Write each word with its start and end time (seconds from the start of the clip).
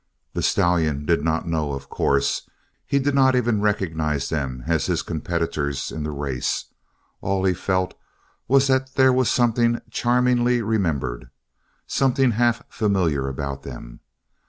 The 0.33 0.41
stallion 0.41 1.05
did 1.05 1.23
not 1.23 1.47
know, 1.47 1.73
of 1.73 1.87
course. 1.87 2.49
He 2.87 2.97
did 2.97 3.13
not 3.13 3.35
even 3.35 3.61
recognize 3.61 4.29
them 4.29 4.63
as 4.65 4.87
his 4.87 5.03
competitors 5.03 5.91
in 5.91 6.01
the 6.01 6.09
race. 6.09 6.65
All 7.21 7.45
he 7.45 7.53
felt 7.53 7.93
was 8.47 8.65
that 8.65 8.95
there 8.95 9.13
was 9.13 9.29
something 9.29 9.79
charmingly 9.91 10.63
remembered, 10.63 11.29
something 11.85 12.31
half 12.31 12.63
familiar 12.67 13.27
about 13.27 13.61
them. 13.61 13.99